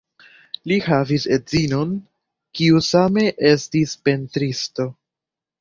[0.71, 1.91] Li havis edzinon,
[2.61, 4.91] kiu same estis pentristo.